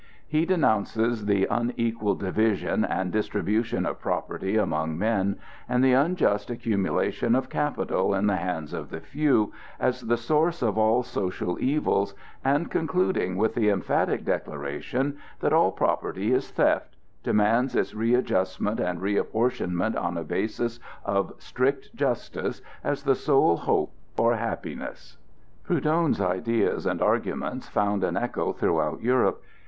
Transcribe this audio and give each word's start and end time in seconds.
He 0.27 0.47
denounces 0.47 1.27
the 1.27 1.45
unequal 1.51 2.15
division 2.15 2.83
and 2.83 3.11
distribution 3.11 3.85
of 3.85 3.99
property 3.99 4.57
among 4.57 4.97
men 4.97 5.37
and 5.69 5.83
the 5.83 5.93
unjust 5.93 6.49
accumulation 6.49 7.35
of 7.35 7.49
capital 7.51 8.15
in 8.15 8.25
the 8.25 8.37
hands 8.37 8.73
of 8.73 8.89
the 8.89 8.99
few 8.99 9.53
as 9.79 10.01
the 10.01 10.17
source 10.17 10.63
of 10.63 10.75
all 10.75 11.03
social 11.03 11.59
evils, 11.59 12.15
and, 12.43 12.71
concluding 12.71 13.35
with 13.37 13.53
the 13.53 13.69
emphatic 13.69 14.25
declaration 14.25 15.17
that 15.39 15.53
all 15.53 15.71
property 15.71 16.33
is 16.33 16.49
theft, 16.49 16.95
demands 17.21 17.75
its 17.75 17.93
readjustment 17.93 18.79
and 18.79 19.03
re 19.03 19.17
apportionment 19.17 19.95
on 19.95 20.17
a 20.17 20.23
basis 20.23 20.79
of 21.05 21.31
strict 21.37 21.95
justice 21.95 22.63
as 22.83 23.03
the 23.03 23.13
sole 23.13 23.55
hope 23.55 23.93
for 24.15 24.35
happiness. 24.35 25.17
Proudhon's 25.63 26.19
ideas 26.19 26.87
and 26.87 27.03
arguments 27.03 27.67
found 27.69 28.03
an 28.03 28.17
echo 28.17 28.51
throughout 28.51 29.03
Europe. 29.03 29.43